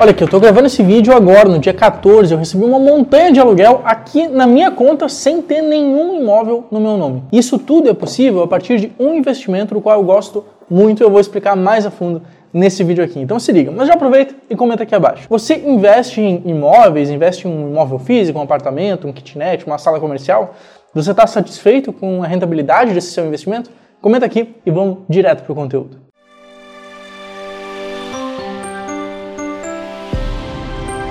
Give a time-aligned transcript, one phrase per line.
[0.00, 3.32] Olha aqui, eu tô gravando esse vídeo agora, no dia 14, eu recebi uma montanha
[3.32, 7.24] de aluguel aqui na minha conta sem ter nenhum imóvel no meu nome.
[7.32, 11.10] Isso tudo é possível a partir de um investimento do qual eu gosto muito eu
[11.10, 12.22] vou explicar mais a fundo
[12.52, 13.18] nesse vídeo aqui.
[13.18, 15.26] Então se liga, mas já aproveita e comenta aqui abaixo.
[15.28, 19.98] Você investe em imóveis, investe em um imóvel físico, um apartamento, um kitnet, uma sala
[19.98, 20.54] comercial?
[20.94, 23.68] Você está satisfeito com a rentabilidade desse seu investimento?
[24.00, 26.07] Comenta aqui e vamos direto para o conteúdo.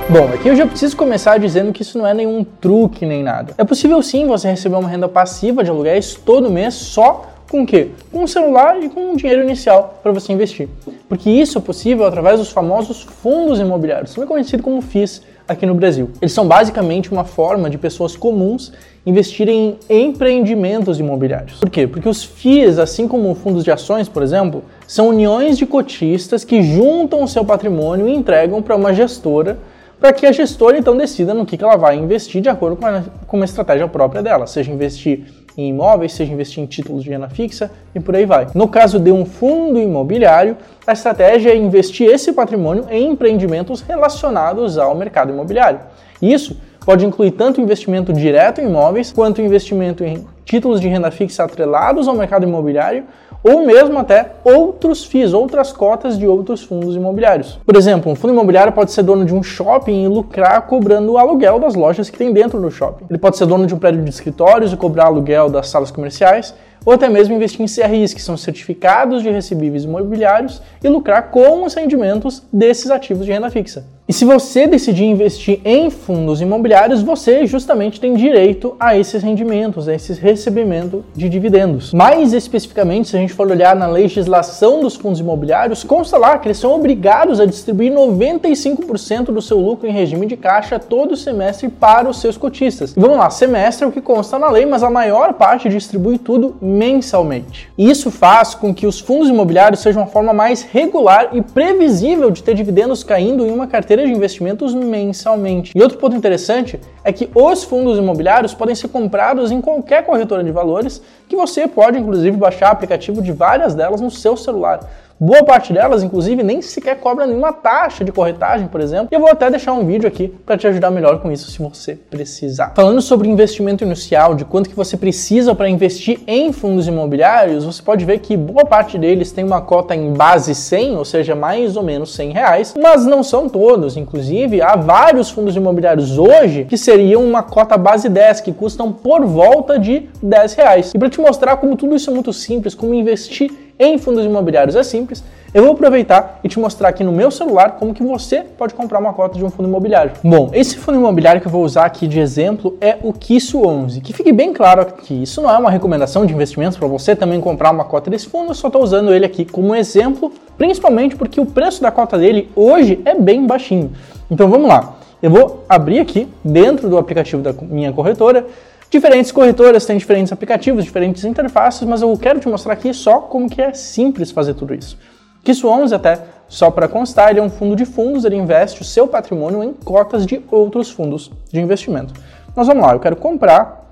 [0.10, 3.54] Bom, aqui eu já preciso começar dizendo que isso não é nenhum truque nem nada.
[3.58, 7.66] É possível sim você receber uma renda passiva de aluguéis todo mês só com o
[7.66, 7.90] quê?
[8.10, 10.70] Com um celular e com um dinheiro inicial para você investir.
[11.10, 15.76] Porque isso é possível através dos famosos fundos imobiliários, também conhecido como FIIs aqui no
[15.76, 16.10] Brasil.
[16.22, 18.72] Eles são basicamente uma forma de pessoas comuns
[19.06, 21.60] investirem em empreendimentos imobiliários.
[21.60, 21.86] Por quê?
[21.86, 26.62] Porque os FIIs, assim como fundos de ações, por exemplo, são uniões de cotistas que
[26.62, 29.58] juntam o seu patrimônio e entregam para uma gestora
[30.00, 32.86] para que a gestora então decida no que, que ela vai investir de acordo com,
[32.86, 35.26] a, com uma estratégia própria dela, seja investir
[35.58, 38.48] em imóveis, seja investir em títulos de renda fixa e por aí vai.
[38.54, 44.78] No caso de um fundo imobiliário, a estratégia é investir esse patrimônio em empreendimentos relacionados
[44.78, 45.80] ao mercado imobiliário.
[46.22, 51.44] Isso pode incluir tanto investimento direto em imóveis quanto investimento em títulos de renda fixa
[51.44, 53.04] atrelados ao mercado imobiliário
[53.44, 57.60] ou mesmo até outros FIIs, outras cotas de outros fundos imobiliários.
[57.66, 61.18] Por exemplo, um fundo imobiliário pode ser dono de um shopping e lucrar cobrando o
[61.18, 63.06] aluguel das lojas que tem dentro do shopping.
[63.10, 66.54] Ele pode ser dono de um prédio de escritórios e cobrar aluguel das salas comerciais,
[66.88, 71.66] ou até mesmo investir em CRIs, que são certificados de recebíveis imobiliários, e lucrar com
[71.66, 73.86] os rendimentos desses ativos de renda fixa.
[74.10, 79.90] E se você decidir investir em fundos imobiliários, você justamente tem direito a esses rendimentos,
[79.90, 81.92] a esses recebimentos de dividendos.
[81.92, 86.48] Mais especificamente, se a gente for olhar na legislação dos fundos imobiliários, consta lá que
[86.48, 91.68] eles são obrigados a distribuir 95% do seu lucro em regime de caixa todo semestre
[91.68, 92.96] para os seus cotistas.
[92.96, 96.18] E vamos lá, semestre é o que consta na lei, mas a maior parte distribui
[96.18, 97.70] tudo mensalmente.
[97.78, 102.44] Isso faz com que os fundos imobiliários sejam uma forma mais regular e previsível de
[102.44, 105.72] ter dividendos caindo em uma carteira de investimentos mensalmente.
[105.76, 110.44] E outro ponto interessante é que os fundos imobiliários podem ser comprados em qualquer corretora
[110.44, 114.80] de valores, que você pode inclusive baixar aplicativo de várias delas no seu celular.
[115.20, 119.08] Boa parte delas, inclusive, nem sequer cobra nenhuma taxa de corretagem, por exemplo.
[119.12, 121.58] E eu vou até deixar um vídeo aqui para te ajudar melhor com isso se
[121.58, 122.74] você precisar.
[122.76, 127.82] Falando sobre investimento inicial, de quanto que você precisa para investir em fundos imobiliários, você
[127.82, 131.76] pode ver que boa parte deles tem uma cota em base 100, ou seja, mais
[131.76, 133.98] ou menos 100 reais, mas não são todos.
[133.98, 139.26] Inclusive, há vários fundos imobiliários hoje que seriam uma cota base 10, que custam por
[139.26, 140.92] volta de 10 reais.
[140.94, 144.76] E para te mostrar como tudo isso é muito simples, como investir em fundos imobiliários
[144.76, 145.24] é simples,
[145.54, 149.00] eu vou aproveitar e te mostrar aqui no meu celular como que você pode comprar
[149.00, 150.12] uma cota de um fundo imobiliário.
[150.24, 154.02] Bom, esse fundo imobiliário que eu vou usar aqui de exemplo é o Kisso 11.
[154.02, 157.40] Que fique bem claro que isso não é uma recomendação de investimentos para você também
[157.40, 161.40] comprar uma cota desse fundo, eu só estou usando ele aqui como exemplo, principalmente porque
[161.40, 163.94] o preço da cota dele hoje é bem baixinho.
[164.30, 164.98] Então vamos lá.
[165.22, 168.46] Eu vou abrir aqui dentro do aplicativo da minha corretora
[168.90, 173.50] Diferentes corretoras têm diferentes aplicativos, diferentes interfaces, mas eu quero te mostrar aqui só como
[173.50, 174.98] que é simples fazer tudo isso.
[175.44, 178.86] Kisso 11 até, só para constar, ele é um fundo de fundos, ele investe o
[178.86, 182.14] seu patrimônio em cotas de outros fundos de investimento.
[182.56, 183.88] Mas vamos lá, eu quero comprar,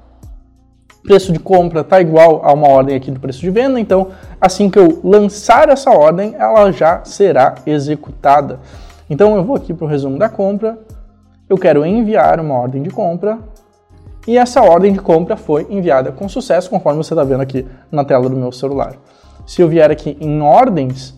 [1.03, 4.69] preço de compra está igual a uma ordem aqui do preço de venda, então assim
[4.69, 8.59] que eu lançar essa ordem, ela já será executada.
[9.09, 10.79] Então eu vou aqui para o resumo da compra,
[11.50, 13.38] eu quero enviar uma ordem de compra,
[14.28, 18.03] e essa ordem de compra foi enviada com sucesso, conforme você está vendo aqui na
[18.03, 18.96] tela do meu celular.
[19.46, 21.13] Se eu vier aqui em ordens,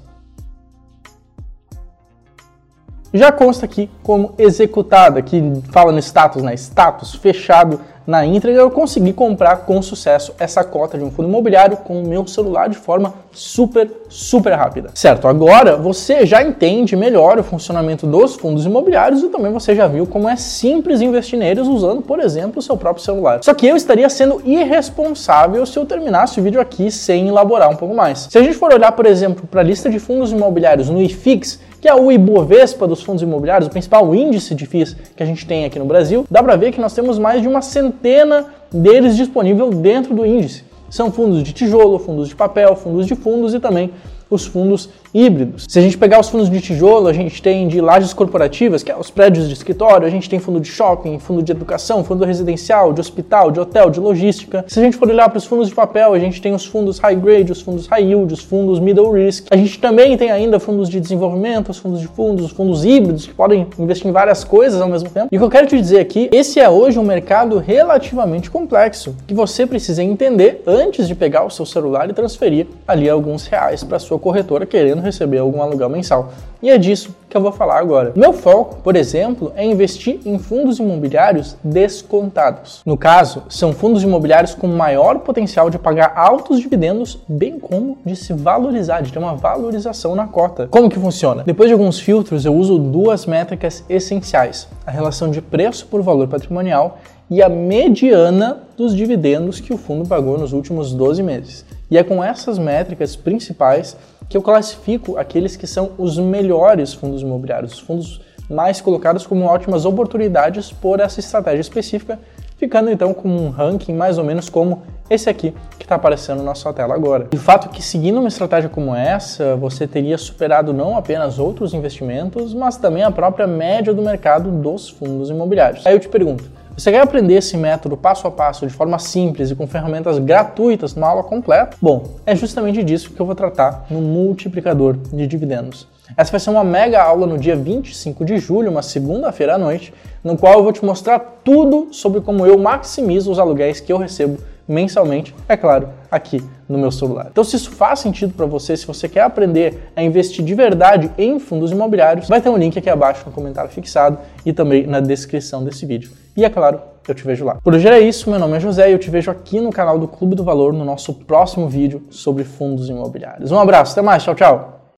[3.14, 6.54] já consta aqui como executada, que fala no status, né?
[6.54, 11.76] Status fechado na íntegra, eu consegui comprar com sucesso essa cota de um fundo imobiliário
[11.76, 14.92] com o meu celular de forma super, super rápida.
[14.94, 19.88] Certo, agora você já entende melhor o funcionamento dos fundos imobiliários e também você já
[19.88, 23.44] viu como é simples investir neles usando, por exemplo, o seu próprio celular.
[23.44, 27.76] Só que eu estaria sendo irresponsável se eu terminasse o vídeo aqui sem elaborar um
[27.76, 28.30] pouco mais.
[28.32, 31.60] Se a gente for olhar, por exemplo, para a lista de fundos imobiliários no IFIX,
[31.88, 35.48] que é o Ibovespa dos fundos imobiliários, o principal índice de FIIs que a gente
[35.48, 39.16] tem aqui no Brasil, dá para ver que nós temos mais de uma centena deles
[39.16, 40.66] disponível dentro do índice.
[40.90, 43.92] São fundos de tijolo, fundos de papel, fundos de fundos e também
[44.30, 45.66] os fundos híbridos.
[45.68, 48.92] Se a gente pegar os fundos de tijolo, a gente tem de lajes corporativas, que
[48.92, 52.26] é os prédios de escritório, a gente tem fundo de shopping, fundo de educação, fundo
[52.26, 54.66] residencial, de hospital, de hotel, de logística.
[54.68, 57.00] Se a gente for olhar para os fundos de papel, a gente tem os fundos
[57.00, 59.48] high grade, os fundos high yield, os fundos middle risk.
[59.50, 63.26] A gente também tem ainda fundos de desenvolvimento, os fundos de fundos, os fundos híbridos,
[63.26, 65.28] que podem investir em várias coisas ao mesmo tempo.
[65.32, 69.16] E o que eu quero te dizer aqui, esse é hoje um mercado relativamente complexo,
[69.26, 73.84] que você precisa entender antes de pegar o seu celular e transferir ali alguns reais
[73.84, 76.32] para sua corretora querendo receber algum aluguel mensal.
[76.62, 78.14] E é disso que eu vou falar agora.
[78.16, 82.82] Meu foco, por exemplo, é investir em fundos imobiliários descontados.
[82.86, 88.16] No caso, são fundos imobiliários com maior potencial de pagar altos dividendos, bem como de
[88.16, 90.68] se valorizar, de ter uma valorização na cota.
[90.68, 91.44] Como que funciona?
[91.46, 96.28] Depois de alguns filtros, eu uso duas métricas essenciais: a relação de preço por valor
[96.28, 97.00] patrimonial
[97.30, 101.66] e a mediana dos dividendos que o fundo pagou nos últimos 12 meses.
[101.92, 103.98] E é com essas métricas principais
[104.30, 109.46] que eu classifico aqueles que são os melhores fundos imobiliários, os fundos mais colocados como
[109.46, 112.20] ótimas oportunidades por essa estratégia específica,
[112.58, 116.56] ficando então com um ranking mais ou menos como esse aqui que está aparecendo na
[116.56, 117.28] sua tela agora.
[117.30, 122.54] De fato que seguindo uma estratégia como essa, você teria superado não apenas outros investimentos,
[122.54, 125.86] mas também a própria média do mercado dos fundos imobiliários.
[125.86, 126.46] Aí eu te pergunto,
[126.78, 130.94] você quer aprender esse método passo a passo de forma simples e com ferramentas gratuitas
[130.94, 131.76] numa aula completa?
[131.82, 135.88] Bom, é justamente disso que eu vou tratar no multiplicador de dividendos.
[136.16, 139.92] Essa vai ser uma mega aula no dia 25 de julho, uma segunda-feira à noite,
[140.24, 143.98] no qual eu vou te mostrar tudo sobre como eu maximizo os aluguéis que eu
[143.98, 147.28] recebo mensalmente, é claro, aqui no meu celular.
[147.32, 151.10] Então, se isso faz sentido para você, se você quer aprender a investir de verdade
[151.18, 155.00] em fundos imobiliários, vai ter um link aqui abaixo no comentário fixado e também na
[155.00, 156.12] descrição desse vídeo.
[156.36, 157.56] E é claro, eu te vejo lá.
[157.64, 159.98] Por hoje era isso, meu nome é José e eu te vejo aqui no canal
[159.98, 163.52] do Clube do Valor no nosso próximo vídeo sobre fundos imobiliários.
[163.52, 164.77] Um abraço, até mais, tchau, tchau!